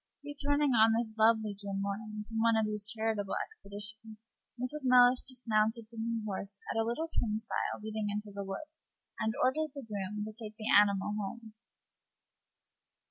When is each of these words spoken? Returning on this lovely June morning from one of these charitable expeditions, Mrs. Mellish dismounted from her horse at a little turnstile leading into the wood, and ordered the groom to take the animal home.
Returning 0.25 0.71
on 0.71 0.93
this 0.97 1.13
lovely 1.15 1.53
June 1.53 1.79
morning 1.79 2.25
from 2.27 2.39
one 2.41 2.57
of 2.57 2.65
these 2.65 2.83
charitable 2.89 3.35
expeditions, 3.45 4.17
Mrs. 4.59 4.81
Mellish 4.85 5.21
dismounted 5.21 5.87
from 5.89 5.99
her 6.09 6.23
horse 6.25 6.59
at 6.71 6.79
a 6.79 6.83
little 6.83 7.07
turnstile 7.07 7.79
leading 7.83 8.07
into 8.09 8.31
the 8.33 8.43
wood, 8.43 8.65
and 9.19 9.35
ordered 9.43 9.73
the 9.75 9.85
groom 9.87 10.25
to 10.25 10.31
take 10.33 10.55
the 10.57 10.71
animal 10.75 11.13
home. 11.19 11.53